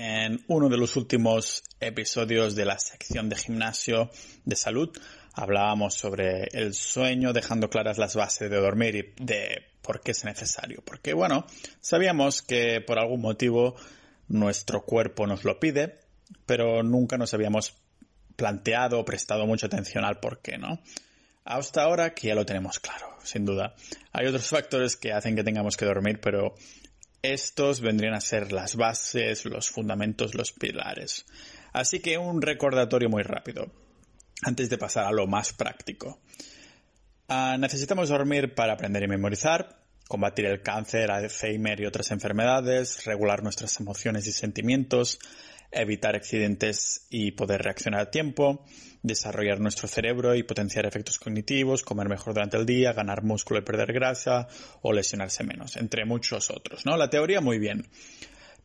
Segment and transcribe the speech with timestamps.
[0.00, 4.10] En uno de los últimos episodios de la sección de gimnasio
[4.44, 4.96] de salud
[5.32, 10.24] hablábamos sobre el sueño, dejando claras las bases de dormir y de por qué es
[10.24, 10.84] necesario.
[10.84, 11.46] Porque bueno,
[11.80, 13.74] sabíamos que por algún motivo
[14.28, 15.98] nuestro cuerpo nos lo pide,
[16.46, 17.74] pero nunca nos habíamos
[18.36, 20.80] planteado o prestado mucha atención al por qué, ¿no?
[21.44, 23.74] Hasta ahora que ya lo tenemos claro, sin duda.
[24.12, 26.54] Hay otros factores que hacen que tengamos que dormir, pero
[27.22, 31.26] estos vendrían a ser las bases, los fundamentos, los pilares.
[31.72, 33.70] Así que un recordatorio muy rápido,
[34.42, 36.20] antes de pasar a lo más práctico.
[37.28, 39.77] Ah, necesitamos dormir para aprender y memorizar,
[40.08, 45.18] combatir el cáncer, Alzheimer y otras enfermedades, regular nuestras emociones y sentimientos,
[45.70, 48.64] evitar accidentes y poder reaccionar a tiempo,
[49.02, 53.64] desarrollar nuestro cerebro y potenciar efectos cognitivos, comer mejor durante el día, ganar músculo y
[53.64, 54.48] perder grasa
[54.80, 56.96] o lesionarse menos, entre muchos otros, ¿no?
[56.96, 57.86] La teoría muy bien.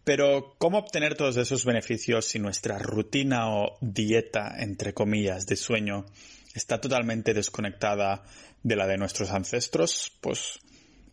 [0.06, 6.06] Pero, ¿cómo obtener todos esos beneficios si nuestra rutina o dieta, entre comillas, de sueño
[6.54, 8.24] está totalmente desconectada
[8.64, 10.12] de la de nuestros ancestros?
[10.20, 10.60] Pues,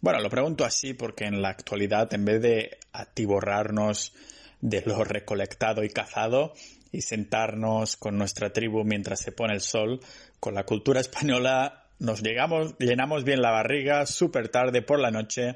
[0.01, 4.15] bueno, lo pregunto así porque en la actualidad, en vez de atiborrarnos
[4.61, 6.55] de lo recolectado y cazado
[6.93, 10.01] y sentarnos con nuestra tribu mientras se pone el sol,
[10.41, 15.55] con la cultura española nos llegamos, llenamos bien la barriga súper tarde por la noche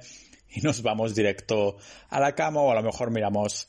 [0.50, 1.78] y nos vamos directo
[2.10, 3.68] a la cama o a lo mejor miramos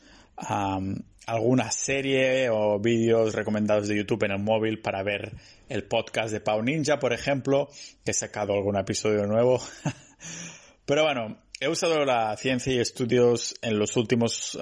[1.25, 5.33] alguna serie o vídeos recomendados de YouTube en el móvil para ver
[5.69, 7.69] el podcast de Pau Ninja, por ejemplo,
[8.03, 9.61] que he sacado algún episodio nuevo.
[10.85, 14.57] Pero bueno, he usado la ciencia y estudios en los últimos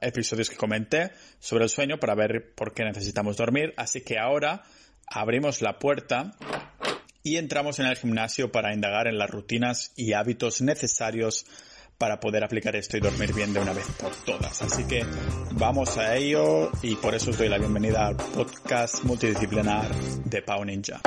[0.00, 3.72] episodios que comenté sobre el sueño para ver por qué necesitamos dormir.
[3.76, 4.62] Así que ahora
[5.06, 6.32] abrimos la puerta
[7.22, 11.46] y entramos en el gimnasio para indagar en las rutinas y hábitos necesarios
[11.96, 14.60] para poder aplicar esto y dormir bien de una vez por todas.
[14.60, 15.04] Así que
[15.52, 19.88] vamos a ello y por eso os doy la bienvenida al podcast multidisciplinar
[20.24, 21.00] de Pau Ninja.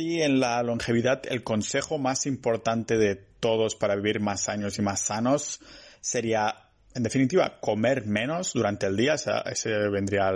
[0.00, 4.82] Sí, en la longevidad el consejo más importante de todos para vivir más años y
[4.82, 5.60] más sanos
[6.00, 9.16] sería, en definitiva, comer menos durante el día.
[9.44, 10.30] ese vendría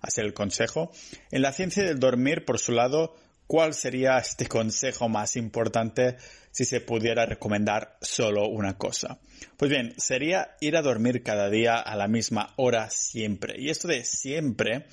[0.00, 0.92] a ser el consejo.
[1.30, 3.14] En la ciencia del dormir, por su lado,
[3.46, 6.16] ¿cuál sería este consejo más importante
[6.50, 9.18] si se pudiera recomendar solo una cosa?
[9.58, 13.56] Pues bien, sería ir a dormir cada día a la misma hora siempre.
[13.58, 14.86] Y esto de siempre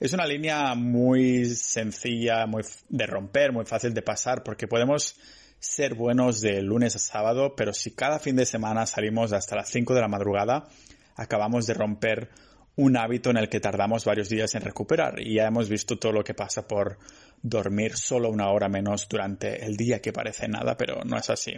[0.00, 5.16] es una línea muy sencilla, muy de romper, muy fácil de pasar, porque podemos
[5.58, 9.68] ser buenos de lunes a sábado, pero si cada fin de semana salimos hasta las
[9.70, 10.68] 5 de la madrugada,
[11.16, 12.28] acabamos de romper
[12.76, 15.20] un hábito en el que tardamos varios días en recuperar.
[15.20, 16.96] Y ya hemos visto todo lo que pasa por
[17.42, 21.54] dormir solo una hora menos durante el día, que parece nada, pero no es así.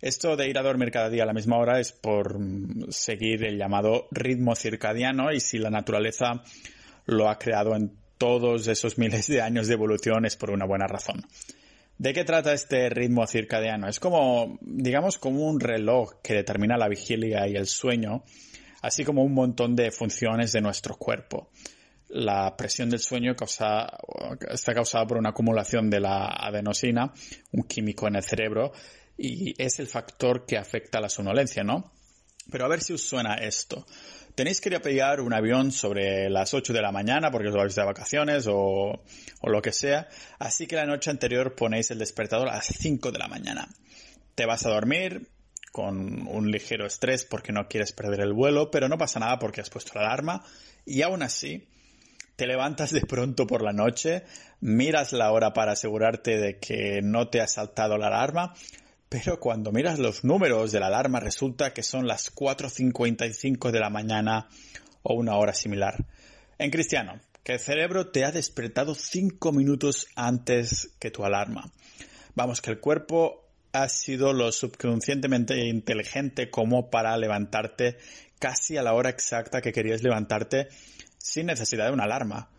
[0.00, 2.36] Esto de ir a dormir cada día a la misma hora es por
[2.88, 6.42] seguir el llamado ritmo circadiano y si la naturaleza
[7.06, 10.86] lo ha creado en todos esos miles de años de evolución es por una buena
[10.86, 11.26] razón.
[11.98, 13.88] ¿De qué trata este ritmo circadiano?
[13.88, 18.24] Es como, digamos, como un reloj que determina la vigilia y el sueño,
[18.82, 21.50] así como un montón de funciones de nuestro cuerpo.
[22.08, 27.12] La presión del sueño está causada por una acumulación de la adenosina,
[27.52, 28.72] un químico en el cerebro,
[29.16, 31.92] y es el factor que afecta a la somnolencia, ¿no?
[32.50, 33.86] Pero a ver si os suena esto
[34.34, 37.54] tenéis que ir a pillar un avión sobre las 8 de la mañana porque os
[37.54, 39.02] vais de vacaciones o,
[39.42, 43.18] lo que sea, así que la noche anterior ponéis el despertador a las 5 de
[43.18, 43.68] la mañana.
[44.34, 45.28] Te vas a dormir
[45.70, 49.60] con un ligero estrés porque no quieres perder el vuelo, pero no pasa nada porque
[49.60, 50.44] has puesto la alarma
[50.84, 51.68] y aún así
[52.36, 54.24] te levantas de pronto por la noche,
[54.60, 58.54] miras la hora para asegurarte de que no te ha saltado la alarma,
[59.14, 63.88] pero cuando miras los números de la alarma resulta que son las 4.55 de la
[63.88, 64.48] mañana
[65.04, 66.04] o una hora similar.
[66.58, 71.70] En cristiano, que el cerebro te ha despertado 5 minutos antes que tu alarma.
[72.34, 77.98] Vamos, que el cuerpo ha sido lo suficientemente inteligente como para levantarte
[78.40, 80.66] casi a la hora exacta que querías levantarte
[81.18, 82.50] sin necesidad de una alarma.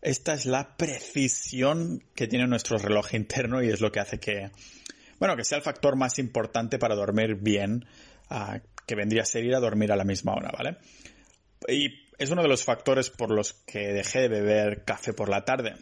[0.00, 4.50] Esta es la precisión que tiene nuestro reloj interno y es lo que hace que
[5.18, 7.86] bueno, que sea el factor más importante para dormir bien,
[8.30, 10.78] ah, que vendría a ser ir a dormir a la misma hora, ¿vale?
[11.66, 15.44] Y es uno de los factores por los que dejé de beber café por la
[15.44, 15.74] tarde.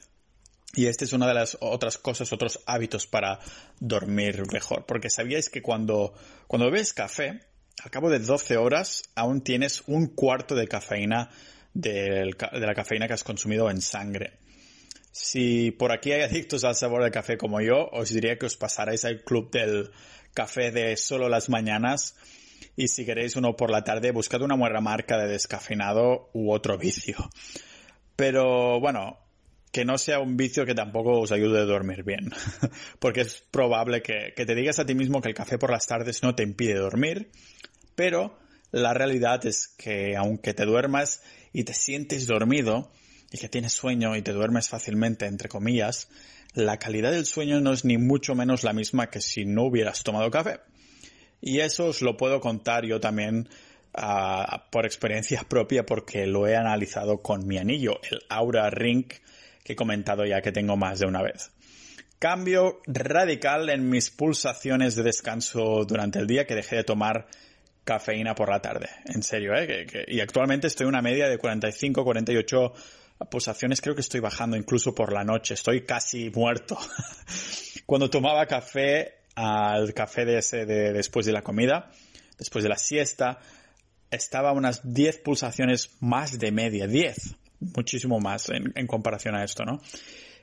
[0.74, 3.38] Y este es una de las otras cosas, otros hábitos para
[3.80, 4.84] dormir mejor.
[4.84, 6.12] Porque sabíais que cuando,
[6.46, 7.40] cuando bebes café,
[7.82, 11.30] al cabo de 12 horas aún tienes un cuarto de cafeína
[11.72, 14.38] de la cafeína que has consumido en sangre.
[15.18, 18.58] Si por aquí hay adictos al sabor del café como yo, os diría que os
[18.58, 19.90] pasarais al club del
[20.34, 22.16] café de solo las mañanas
[22.76, 26.76] y si queréis uno por la tarde, buscad una buena marca de descafeinado u otro
[26.76, 27.30] vicio.
[28.14, 29.18] Pero bueno,
[29.72, 32.30] que no sea un vicio que tampoco os ayude a dormir bien.
[32.98, 36.22] Porque es probable que, te digas a ti mismo que el café por las tardes
[36.22, 37.30] no te impide dormir,
[37.94, 38.38] pero
[38.70, 41.22] la realidad es que aunque te duermas
[41.54, 42.92] y te sientes dormido
[43.30, 46.08] y que tienes sueño y te duermes fácilmente, entre comillas,
[46.54, 50.02] la calidad del sueño no es ni mucho menos la misma que si no hubieras
[50.02, 50.60] tomado café.
[51.40, 53.48] Y eso os lo puedo contar yo también
[53.94, 59.06] ah, por experiencia propia porque lo he analizado con mi anillo, el Aura Ring
[59.62, 61.50] que he comentado ya que tengo más de una vez.
[62.18, 67.26] Cambio radical en mis pulsaciones de descanso durante el día que dejé de tomar
[67.84, 68.88] cafeína por la tarde.
[69.06, 69.86] En serio, ¿eh?
[70.08, 72.72] y actualmente estoy en una media de 45, 48
[73.30, 73.80] pulsaciones.
[73.80, 75.54] Creo que estoy bajando incluso por la noche.
[75.54, 76.78] Estoy casi muerto.
[77.86, 81.90] Cuando tomaba café, al café de ese de después de la comida,
[82.38, 83.38] después de la siesta,
[84.10, 86.86] estaba unas 10 pulsaciones más de media.
[86.86, 89.80] 10 muchísimo más en, comparación a esto, ¿no?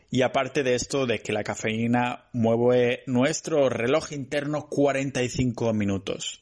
[0.09, 6.41] Y aparte de esto, de que la cafeína mueve nuestro reloj interno 45 minutos.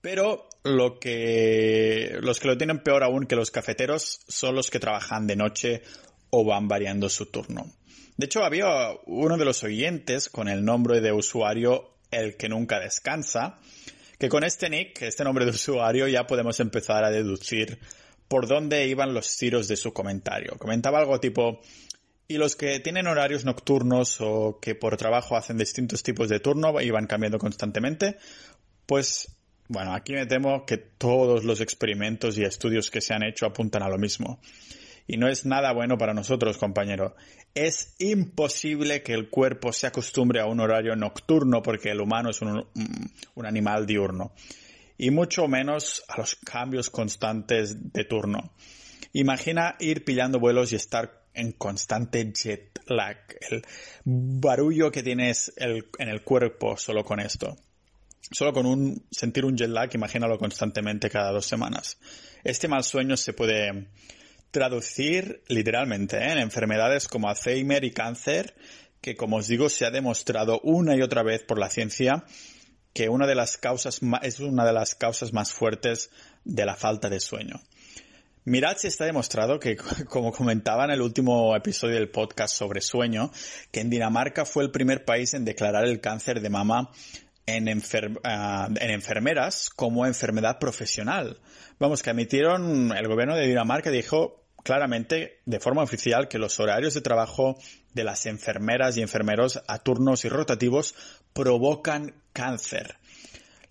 [0.00, 4.80] Pero lo que, los que lo tienen peor aún que los cafeteros son los que
[4.80, 5.82] trabajan de noche
[6.30, 7.66] o van variando su turno.
[8.16, 12.80] De hecho, había uno de los oyentes con el nombre de usuario El que nunca
[12.80, 13.58] descansa,
[14.18, 17.78] que con este nick, este nombre de usuario, ya podemos empezar a deducir
[18.26, 20.56] por dónde iban los tiros de su comentario.
[20.58, 21.60] Comentaba algo tipo,
[22.26, 26.78] y los que tienen horarios nocturnos o que por trabajo hacen distintos tipos de turno
[26.80, 28.18] y van cambiando constantemente,
[28.86, 29.37] pues
[29.68, 33.82] bueno, aquí me temo que todos los experimentos y estudios que se han hecho apuntan
[33.82, 34.40] a lo mismo.
[35.06, 37.14] Y no es nada bueno para nosotros, compañero.
[37.54, 42.40] Es imposible que el cuerpo se acostumbre a un horario nocturno porque el humano es
[42.42, 42.66] un,
[43.44, 44.32] animal diurno
[44.96, 48.52] y mucho menos a los cambios constantes de turno.
[49.12, 53.18] Imagina ir pillando vuelos y estar en constante jet lag,
[53.50, 53.62] el
[54.04, 57.56] barullo que tienes en el cuerpo solo con esto.
[58.30, 61.98] Solo con un sentir un jet lag, imagínalo constantemente cada dos semanas.
[62.44, 63.88] Este mal sueño se puede
[64.50, 66.32] traducir literalmente ¿eh?
[66.32, 68.54] en enfermedades como Alzheimer y cáncer,
[69.00, 72.24] que como os digo se ha demostrado una y otra vez por la ciencia
[72.92, 76.10] que una de las causas es una de las causas más fuertes
[76.44, 77.60] de la falta de sueño.
[78.44, 79.76] Mirad si está demostrado que,
[80.08, 83.30] como comentaba en el último episodio del podcast sobre sueño,
[83.70, 86.90] que en Dinamarca fue el primer país en declarar el cáncer de mama
[87.48, 87.82] en,
[88.24, 91.38] ah, en, enfermeras como enfermedad profesional.
[91.78, 96.94] Vamos, que emitieron, el gobierno de Dinamarca dijo claramente de forma oficial que los horarios
[96.94, 97.56] de trabajo
[97.94, 100.94] de las enfermeras y enfermeros a turnos y rotativos
[101.32, 102.96] provocan cáncer.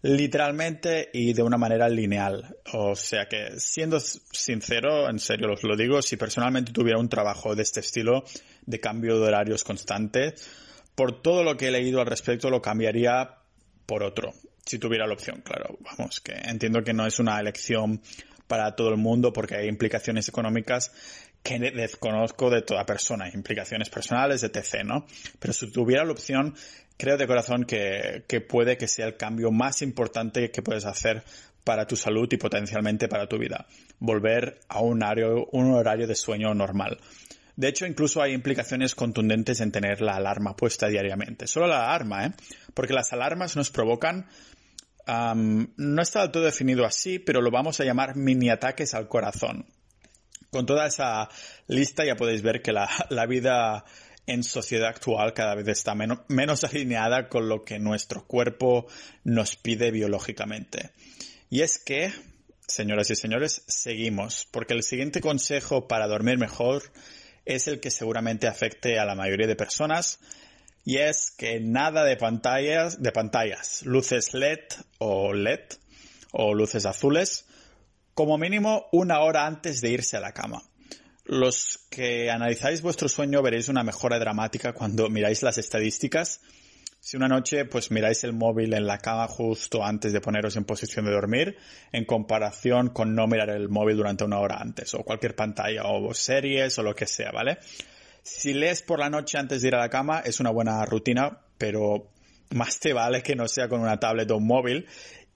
[0.01, 2.55] Literalmente y de una manera lineal.
[2.73, 7.55] O sea que, siendo sincero, en serio os lo digo, si personalmente tuviera un trabajo
[7.55, 8.23] de este estilo,
[8.65, 10.35] de cambio de horarios constante,
[10.95, 13.36] por todo lo que he leído al respecto lo cambiaría
[13.87, 14.33] por otro.
[14.63, 15.79] Si tuviera la opción, claro.
[15.79, 18.01] Vamos, que entiendo que no es una elección
[18.47, 20.91] para todo el mundo porque hay implicaciones económicas
[21.41, 25.05] que desconozco de toda persona, implicaciones personales, etc., ¿no?
[25.39, 26.53] Pero si tuviera la opción,
[26.97, 31.23] creo de corazón que, puede que sea el cambio más importante que puedes hacer
[31.63, 33.65] para tu salud y potencialmente para tu vida.
[33.99, 36.97] Volver a un horario, un horario de sueño normal.
[37.57, 41.47] De hecho, incluso hay implicaciones contundentes en tener la alarma puesta diariamente.
[41.47, 42.31] Solo la alarma, ¿eh?
[42.73, 44.27] Porque las alarmas nos provocan
[45.07, 49.65] no está todo definido así, pero lo vamos a llamar mini ataques al corazón.
[50.49, 51.29] Con toda esa
[51.67, 53.85] lista ya podéis ver que la, vida
[54.25, 58.87] en sociedad actual cada vez está menos alineada con lo que nuestro cuerpo
[59.23, 60.91] nos pide biológicamente.
[61.49, 62.11] Y es que,
[62.67, 66.83] señoras y señores, seguimos, porque el siguiente consejo para dormir mejor
[67.47, 70.19] es el que seguramente afecte a la mayoría de personas
[70.85, 74.59] y es que nada de pantallas, de pantallas, luces LED
[74.99, 75.59] o LED
[76.31, 77.45] o luces azules,
[78.13, 80.63] como mínimo una hora antes de irse a la cama.
[81.25, 86.39] Los que analizáis vuestro sueño veréis una mejora dramática cuando miráis las estadísticas.
[87.07, 90.65] Si una noche pues miráis el móvil en la cama justo antes de poneros en
[90.65, 91.55] posición de dormir,
[91.93, 96.13] en comparación con no mirar el móvil durante una hora antes, o cualquier pantalla, o
[96.13, 97.59] series, o lo que sea, ¿vale?
[98.23, 101.43] Si lees por la noche antes de ir a la cama es una buena rutina,
[101.57, 102.09] pero
[102.49, 104.85] más te vale que no sea con una tablet o un móvil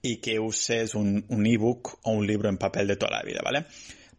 [0.02, 3.64] y que uses un, ebook o un libro en papel de toda la vida, ¿vale?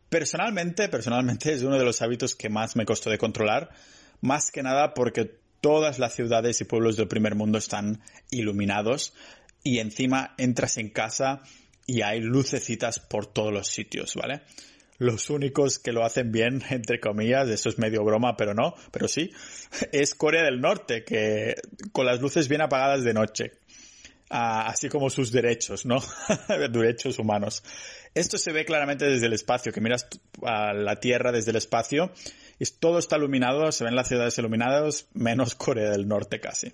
[0.09, 3.69] Personalmente, personalmente es uno de los hábitos que más me costó de controlar,
[4.21, 8.01] más que nada porque todas las ciudades y pueblos del primer mundo están
[8.31, 9.13] iluminados
[9.63, 11.41] y encima entras en casa
[11.87, 14.41] y hay lucecitas por todos los sitios, ¿vale?
[14.97, 19.07] Los únicos que lo hacen bien, entre comillas, eso es medio broma, pero no, pero
[19.07, 19.31] sí,
[19.93, 21.55] es Corea del Norte, que
[21.93, 23.53] con las luces bien apagadas de noche.
[24.35, 26.01] Así como sus derechos, ¿no?
[26.71, 27.63] derechos humanos.
[28.15, 30.07] Esto se ve claramente desde el espacio, que miras
[30.41, 32.11] a la Tierra desde el espacio
[32.59, 36.73] y todo está iluminado, se ven las ciudades iluminadas, menos Corea del Norte casi.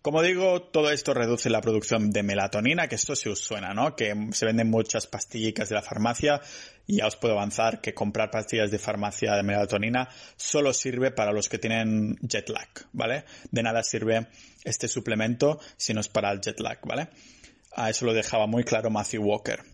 [0.00, 3.96] Como digo, todo esto reduce la producción de melatonina, que esto sí os suena, ¿no?
[3.96, 6.40] Que se venden muchas pastillas de la farmacia
[6.86, 11.32] y ya os puedo avanzar que comprar pastillas de farmacia de melatonina solo sirve para
[11.32, 13.24] los que tienen jet lag, ¿vale?
[13.50, 14.28] De nada sirve
[14.64, 17.08] este suplemento si no es para el jet lag, ¿vale?
[17.72, 19.64] A eso lo dejaba muy claro Matthew Walker.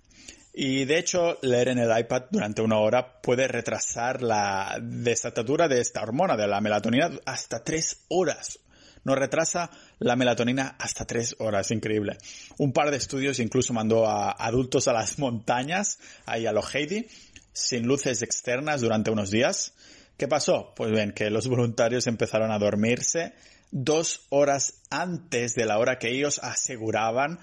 [0.54, 5.80] Y de hecho, leer en el iPad durante una hora puede retrasar la desatatura de
[5.80, 8.60] esta hormona, de la melatonina, hasta tres horas
[9.04, 12.16] nos retrasa la melatonina hasta tres horas, increíble.
[12.58, 17.06] Un par de estudios incluso mandó a adultos a las montañas, ahí a los Heidi,
[17.52, 19.74] sin luces externas durante unos días.
[20.16, 20.72] ¿Qué pasó?
[20.74, 23.34] Pues bien, que los voluntarios empezaron a dormirse
[23.70, 27.40] dos horas antes de la hora que ellos aseguraban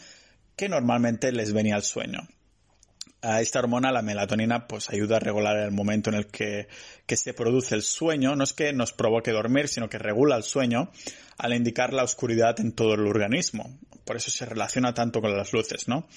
[0.55, 2.27] que normalmente les venía el sueño
[3.21, 6.67] a esta hormona, la melatonina, pues ayuda a regular el momento en el que,
[7.05, 8.35] que, se produce el sueño.
[8.35, 10.91] No es que nos provoque dormir, sino que regula el sueño
[11.37, 13.77] al indicar la oscuridad en todo el organismo.
[14.05, 16.07] Por eso se relaciona tanto con las luces, ¿no?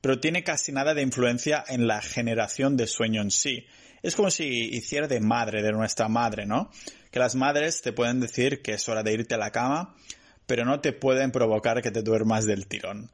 [0.00, 3.66] Pero tiene casi nada de influencia en la generación de sueño en sí.
[4.02, 6.70] Es como si hiciera de madre, de nuestra madre, ¿no?
[7.10, 9.96] Que las madres te pueden decir que es hora de irte a la cama,
[10.46, 13.10] pero no te pueden provocar que te duermas del tirón.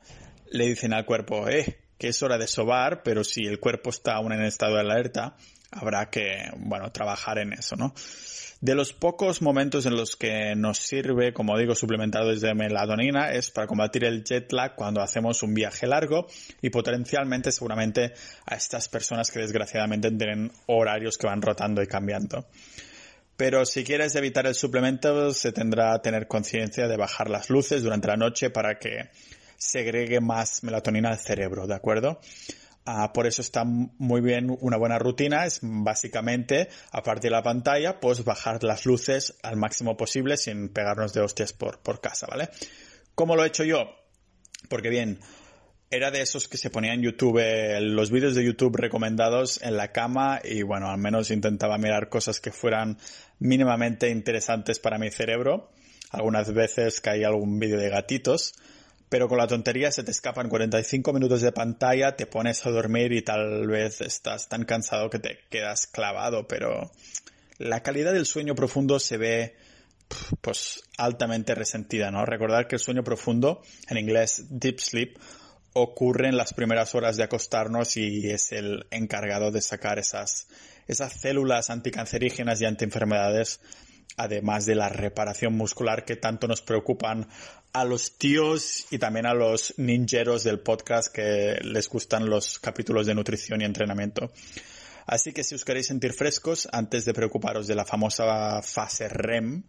[0.50, 4.16] Le dicen al cuerpo, eh, que es hora de sobar, pero si el cuerpo está
[4.16, 5.37] aún en estado de alerta,
[5.70, 7.94] habrá que, bueno, trabajar en eso, ¿no?
[8.61, 13.50] De los pocos momentos en los que nos sirve, como digo, suplementado de melatonina es
[13.50, 16.26] para combatir el jet lag cuando hacemos un viaje largo
[16.61, 18.12] y potencialmente seguramente
[18.44, 22.44] a estas personas que desgraciadamente tienen horarios que van rotando y cambiando.
[23.38, 27.82] Pero si quieres evitar el suplemento, se tendrá que tener conciencia de bajar las luces
[27.82, 29.08] durante la noche para que
[29.64, 32.21] segregue más melatonina al cerebro, ¿de acuerdo?
[32.87, 37.42] Ah, por eso está muy bien una buena rutina, es básicamente, a partir de la
[37.42, 42.26] pantalla, pues bajar las luces al máximo posible sin pegarnos de hostias por, por casa,
[42.26, 42.50] ¿vale?
[43.14, 43.88] ¿Cómo lo he hecho yo?
[44.68, 45.21] Porque bien,
[45.90, 47.40] era de esos que se ponían YouTube,
[47.80, 52.40] los vídeos de YouTube recomendados en la cama y bueno, al menos intentaba mirar cosas
[52.40, 52.99] que fueran
[53.38, 55.71] mínimamente interesantes para mi cerebro.
[56.11, 58.54] Algunas veces caía algún vídeo de gatitos,
[59.08, 63.12] pero con la tontería se te escapan 45 minutos de pantalla, te pones a dormir
[63.12, 66.90] y tal vez estás tan cansado que te quedas clavado, pero
[67.58, 69.56] la calidad del sueño profundo se ve
[70.40, 72.25] pues altamente resentida, ¿no?
[72.25, 75.18] Recordar que el sueño profundo, en inglés deep sleep,
[75.73, 80.46] ocurre en las primeras horas de acostarnos y es el encargado de sacar esas,
[80.87, 83.61] esas células anticancerígenas y antienfermedades
[84.16, 87.28] además de la reparación muscular que tanto nos preocupan
[87.73, 93.06] a los tíos y también a los ninjeros del podcast que les gustan los capítulos
[93.06, 94.32] de nutrición y entrenamiento.
[95.06, 99.64] Así que si os queréis sentir frescos, antes de preocuparos de la famosa fase REM,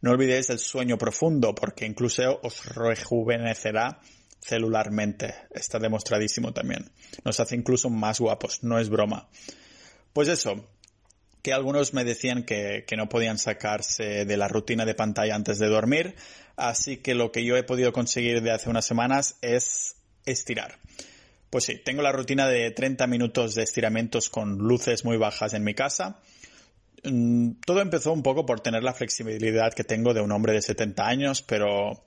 [0.00, 4.00] no olvidéis el sueño profundo, porque incluso os rejuvenecerá
[4.40, 5.34] celularmente.
[5.50, 6.90] Está demostradísimo también.
[7.24, 9.28] Nos hace incluso más guapos, no es broma.
[10.12, 10.66] Pues eso,
[11.42, 15.66] que algunos me decían que, no podían sacarse de la rutina de pantalla antes de
[15.66, 16.14] dormir,
[16.56, 20.78] así que lo que yo he podido conseguir de hace unas semanas es estirar.
[21.50, 25.64] Pues sí, tengo la rutina de 30 minutos de estiramientos con luces muy bajas en
[25.64, 26.20] mi casa.
[27.02, 30.62] Mm, todo empezó un poco por tener la flexibilidad que tengo de un hombre de
[30.62, 32.04] 70 años, pero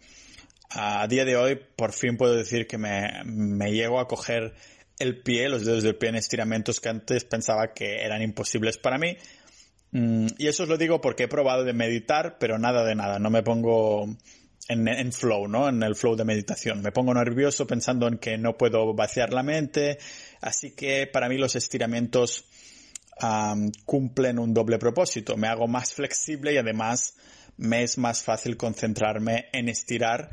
[0.70, 4.56] a día de hoy por fin puedo decir que me, me llego a coger
[5.00, 8.98] el pie, los dedos del pie en estiramientos que antes pensaba que eran imposibles para
[8.98, 9.18] mí.
[9.92, 13.20] Mm, y eso os lo digo porque he probado de meditar, pero nada de nada.
[13.20, 14.08] No me pongo
[14.68, 15.70] en, flow, ¿no?
[15.70, 16.82] En el flow de meditación.
[16.82, 19.98] Me pongo nervioso pensando en que no puedo vaciar la mente.
[20.42, 22.46] Así que para mí los estiramientos
[23.86, 25.38] cumplen un doble propósito.
[25.38, 27.16] Me hago más flexible y además
[27.58, 30.32] me es más fácil concentrarme en estirar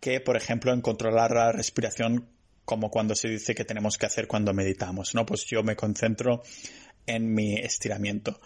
[0.00, 2.28] que, por ejemplo, en controlar la respiración
[2.68, 5.24] como cuando se dice que tenemos que hacer cuando meditamos, ¿no?
[5.24, 6.42] Pues yo me concentro
[7.06, 8.38] en mi estiramiento.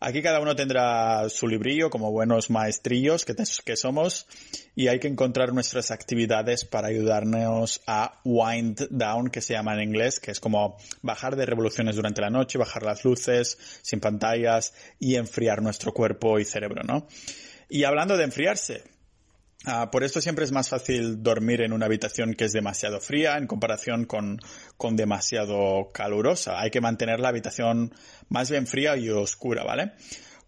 [0.00, 4.26] Aquí cada uno tendrá su librillo como buenos maestrillos que, que somos
[4.74, 9.88] y hay que encontrar nuestras actividades para ayudarnos a wind down, que se llama en
[9.88, 14.74] inglés, que es como bajar de revoluciones durante la noche, bajar las luces, sin pantallas
[14.98, 17.06] y enfriar nuestro cuerpo y cerebro, ¿no?
[17.68, 18.82] Y hablando de enfriarse,
[19.64, 23.36] Ah, por esto siempre es más fácil dormir en una habitación que es demasiado fría
[23.36, 24.40] en comparación con,
[24.76, 26.60] con demasiado calurosa.
[26.60, 27.92] Hay que mantener la habitación
[28.28, 29.92] más bien fría y oscura, ¿vale?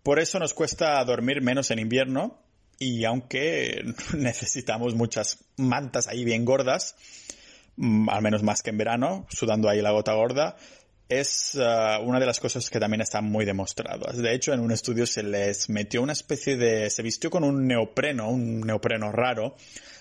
[0.02, 2.38] Por eso nos cuesta dormir menos en invierno
[2.78, 3.84] y aunque
[4.16, 6.94] necesitamos muchas mantas ahí bien gordas,
[7.76, 10.56] mm, al menos más que en verano, sudando ahí la gota gorda,
[11.10, 14.16] es uh, una de las cosas que también están muy demostradas.
[14.16, 16.88] De hecho, en un estudio se les metió una especie de...
[16.88, 19.56] se vistió con un neopreno, un neopreno raro,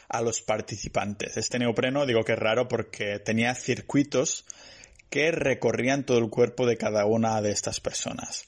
[0.07, 1.35] a los participantes.
[1.37, 4.45] Este neopreno digo que es raro porque tenía circuitos
[5.09, 8.45] que recorrían todo el cuerpo de cada una de estas personas.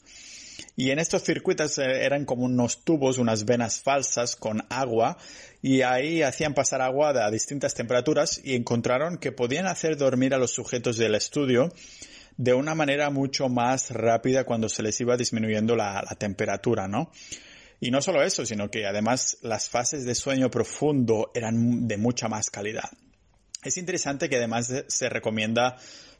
[0.75, 5.17] Y en estos circuitos eh, eran como unos tubos, unas venas falsas con agua
[5.61, 10.37] y ahí hacían pasar agua a distintas temperaturas y encontraron que podían hacer dormir a
[10.37, 11.73] los sujetos del estudio
[12.37, 17.11] de una manera mucho más rápida cuando se les iba disminuyendo la, temperatura, ¿no?
[17.79, 22.27] Y no solo eso, sino que además las fases de sueño profundo eran de mucha
[22.27, 22.89] más calidad.
[23.63, 25.77] Es interesante que además se recomienda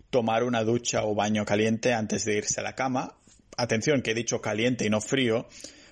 [0.10, 3.15] tomar una ducha o baño caliente antes de irse a la cama.
[3.58, 5.48] Atención, que he dicho caliente y no frío,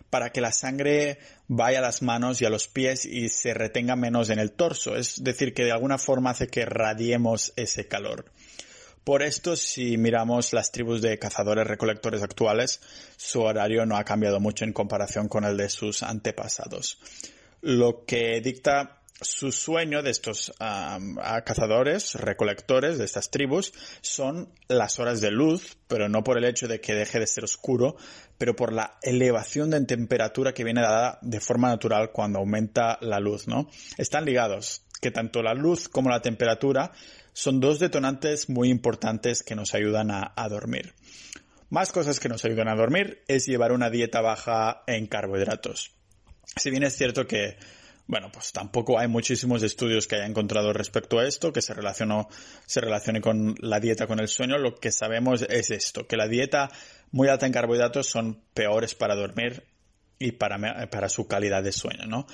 [0.10, 3.96] para que la sangre vaya a las manos y a los pies y se retenga
[3.96, 4.96] menos en el torso.
[4.96, 8.32] Es decir, que de alguna forma hace que radiemos ese calor.
[9.10, 12.80] Por esto, si miramos las tribus de cazadores recolectores actuales,
[13.18, 17.00] su horario no ha cambiado mucho en comparación con el de sus antepasados.
[17.60, 25.22] Lo que dicta su sueño de estos cazadores, recolectores de estas tribus, son las horas
[25.22, 27.96] de luz, pero no por el hecho de que deje de ser oscuro,
[28.38, 33.20] pero por la elevación de temperatura que viene dada de forma natural cuando aumenta la
[33.20, 33.72] luz, ¿no?
[33.98, 36.92] Están ligados, que tanto la luz como la temperatura
[37.34, 40.94] son dos detonantes muy importantes que nos ayudan a, dormir.
[41.70, 45.92] Más cosas que nos ayudan a dormir es llevar una dieta baja en carbohidratos.
[46.56, 47.58] Si bien es cierto que,
[48.08, 52.28] bueno, pues tampoco hay muchísimos estudios que haya encontrado respecto a esto, que se, relacionó,
[52.65, 56.28] se relacione con la dieta con el sueño, lo que sabemos es esto, que la
[56.28, 56.72] dieta
[57.12, 59.63] muy alta en carbohidratos son peores para dormir
[60.18, 62.28] y para, para su calidad de sueño, ¿no?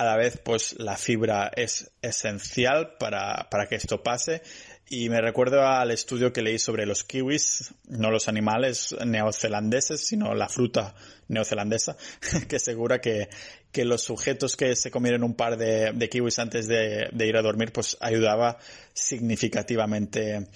[0.00, 4.40] A la vez, pues la fibra es esencial para, para que esto pase.
[4.88, 10.32] Y me recuerdo al estudio que leí sobre los kiwis, no los animales neozelandeses, sino
[10.34, 10.94] la fruta
[11.28, 11.98] neozelandesa,
[12.48, 13.28] que asegura que,
[13.72, 17.42] que los sujetos que se comieron un par de, kiwis antes de, de ir a
[17.42, 18.56] dormir, pues ayudaba
[18.94, 20.48] significativamente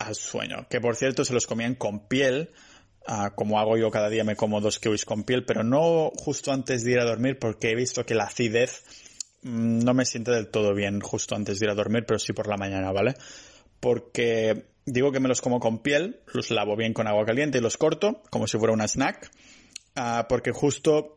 [0.00, 0.66] al sueño.
[0.68, 2.50] Que por cierto se los comían con piel,
[3.34, 6.84] Como hago yo cada día, me como dos kiwis con piel, pero no justo antes
[6.84, 8.84] de ir a dormir porque he visto que la acidez
[9.42, 12.34] mm, no me siente del todo bien justo antes de ir a dormir, pero sí
[12.34, 13.14] por la mañana, ¿vale?
[13.80, 17.60] Porque digo que me los como con piel, los lavo bien con agua caliente y
[17.62, 19.30] los corto como si fuera una snack,
[19.96, 21.16] ah, porque justo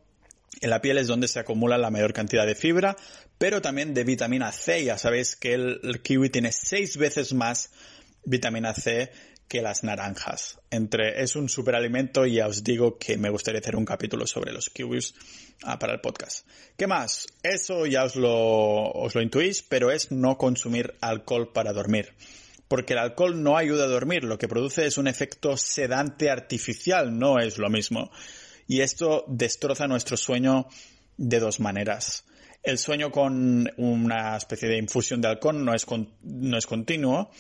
[0.62, 2.96] en la piel es donde se acumula la mayor cantidad de fibra,
[3.38, 4.86] pero también de vitamina C.
[4.86, 7.72] Ya sabéis que el kiwi tiene seis veces más
[8.24, 9.12] vitamina C
[9.52, 10.62] que las naranjas.
[10.70, 14.54] Entre, es un superalimento y ya os digo que me gustaría hacer un capítulo sobre
[14.54, 15.14] los kiwis
[15.64, 16.48] ah, para el podcast.
[16.78, 17.28] ¿Qué más?
[17.44, 22.14] Eso ya os lo, os lo intuís, pero es no consumir alcohol para dormir.
[22.70, 27.20] Porque el alcohol no ayuda a dormir, lo que produce es un efecto sedante artificial,
[27.20, 28.10] no es lo mismo.
[28.70, 30.68] Y esto destroza nuestro sueño
[31.18, 32.24] de dos maneras.
[32.64, 35.86] El sueño con una especie de infusión de alcohol no es,
[36.24, 37.32] no es continuo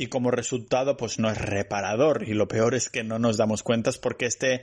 [0.00, 3.62] y como resultado pues no es reparador y lo peor es que no nos damos
[3.62, 4.62] cuenta porque este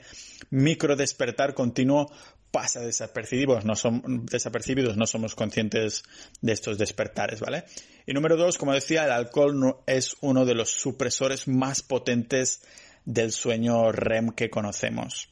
[0.50, 2.10] micro despertar continuo
[2.50, 6.02] pasa desapercibidos, no son desapercibidos, no somos conscientes
[6.40, 7.62] de estos despertares, ¿vale?
[8.04, 12.62] Y número dos, como decía, el alcohol no es uno de los supresores más potentes
[13.04, 15.28] del sueño REM que conocemos.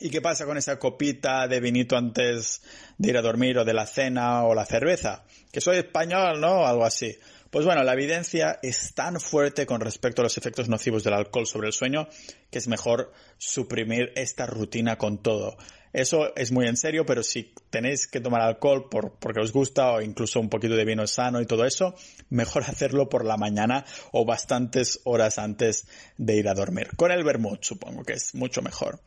[0.00, 2.62] ¿Y qué pasa con esa copita de vinito antes
[2.98, 5.24] de ir a dormir o de la cena o la cerveza?
[5.52, 6.66] Que soy español, ¿no?
[6.66, 7.16] Algo así.
[7.50, 11.46] Pues bueno, la evidencia es tan fuerte con respecto a los efectos nocivos del alcohol
[11.46, 12.08] sobre el sueño
[12.50, 15.56] que es mejor suprimir esta rutina con todo.
[15.92, 19.92] Eso es muy en serio, pero si tenéis que tomar alcohol por, porque os gusta
[19.92, 21.94] o incluso un poquito de vino sano y todo eso,
[22.28, 26.88] mejor hacerlo por la mañana o bastantes horas antes de ir a dormir.
[26.96, 29.00] Con el vermouth supongo que es mucho mejor.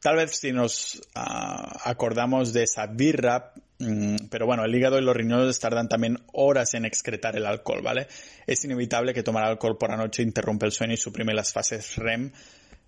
[0.00, 3.52] Tal vez si nos ah, acordamos de esa birra,
[4.30, 8.08] pero bueno, el hígado y los riñones tardan también horas en excretar el alcohol, ¿vale?
[8.46, 11.96] Es inevitable que tomar alcohol por la noche interrumpe el sueño y suprime las fases
[11.96, 12.32] REM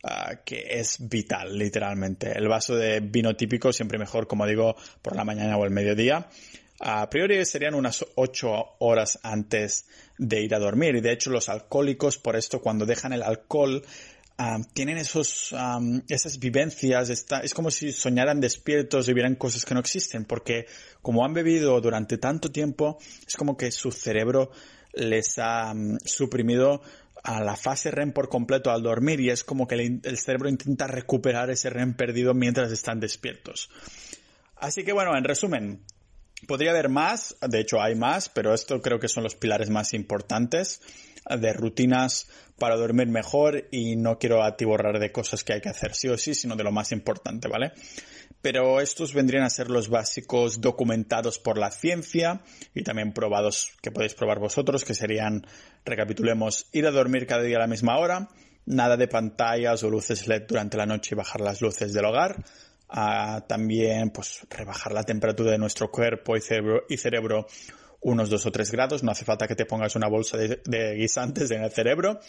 [0.02, 2.32] ah, que es vital, literalmente.
[2.36, 6.28] El vaso de vino típico siempre mejor, como digo, por la mañana o el mediodía.
[6.80, 11.50] A priori serían unas 8 horas antes de ir a dormir y de hecho los
[11.50, 13.84] alcohólicos por esto cuando dejan el alcohol
[14.72, 15.54] tienen esos,
[16.08, 20.66] esas vivencias, está, es como si soñaran despiertos y vieran cosas que no existen, porque
[21.02, 24.50] como han bebido durante tanto tiempo, es como que su cerebro
[24.94, 25.72] les ha
[26.04, 26.82] suprimido
[27.22, 30.86] a la fase REM por completo al dormir y es como que el, cerebro intenta
[30.86, 33.70] recuperar ese REM perdido mientras están despiertos.
[34.56, 35.82] Así que bueno, en resumen,
[36.46, 39.92] podría haber más, de hecho hay más, pero esto creo que son los pilares más
[39.92, 40.80] importantes
[41.28, 42.28] de rutinas
[42.60, 46.18] para dormir mejor y no quiero atiborrar de cosas que hay que hacer sí o
[46.18, 47.72] sí, sino de lo más importante, ¿vale?
[48.42, 52.42] Pero estos vendrían a ser los básicos documentados por la ciencia
[52.74, 55.46] y también probados que podéis probar vosotros, que serían,
[55.86, 58.28] recapitulemos, ir a dormir cada día a la misma hora,
[58.66, 62.44] nada de pantallas o luces LED durante la noche y bajar las luces del hogar,
[62.90, 67.46] ah, también pues rebajar la temperatura de nuestro cuerpo y cerebro, y cerebro
[68.00, 71.50] unos 2 o 3 grados, no hace falta que te pongas una bolsa de, guisantes
[71.50, 72.20] en el cerebro.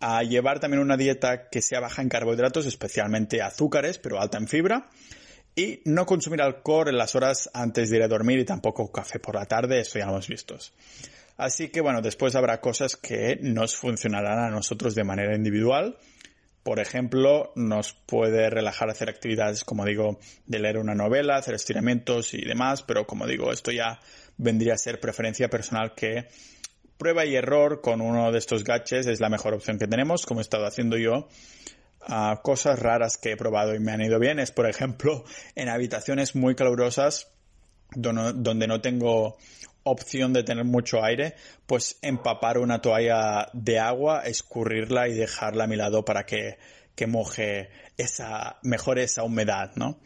[0.00, 4.46] A llevar también una dieta que sea baja en carbohidratos, especialmente azúcares, pero alta en
[4.46, 4.88] fibra.
[5.56, 9.18] Y no consumir alcohol en las horas antes de ir a dormir y tampoco café
[9.18, 10.56] por la tarde, eso ya hemos visto.
[11.36, 15.96] Así que bueno, después habrá cosas que nos funcionarán a nosotros de manera individual.
[16.62, 22.34] Por ejemplo, nos puede relajar hacer actividades, como digo, de leer una novela, hacer estiramientos
[22.34, 24.00] y demás, pero como digo, esto ya
[24.38, 26.28] vendría a ser preferencia personal que
[26.96, 30.40] prueba y error con uno de estos gadgets es la mejor opción que tenemos, como
[30.40, 31.28] he estado haciendo yo.
[32.42, 35.24] Cosas raras que he probado y me han ido bien es, por ejemplo,
[35.54, 37.30] en habitaciones muy calurosas
[37.94, 39.36] donde no tengo
[39.82, 41.34] opción de tener mucho aire,
[41.66, 46.58] pues empapar una toalla de agua, escurrirla y dejarla a mi lado para que,
[46.94, 49.98] que moje esa, mejore esa humedad, ¿no?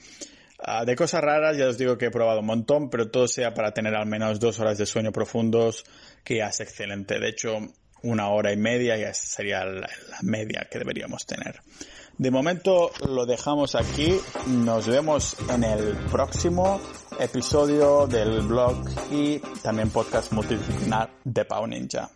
[0.65, 3.53] Ah, de cosas raras ya os digo que he probado un montón, pero todo sea
[3.53, 5.85] para tener al menos dos horas de sueño profundos,
[6.23, 7.19] que ya es excelente.
[7.19, 7.59] De hecho,
[8.03, 9.89] una hora y media ya sería la,
[10.23, 11.61] media que deberíamos tener.
[12.17, 14.15] De momento lo dejamos aquí.
[14.47, 16.81] Nos vemos en el próximo
[17.19, 22.09] episodio del blog y también podcast multidisciplinar de Pau Ninja.